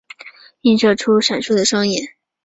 [0.61, 2.15] 映射出闪烁的双眼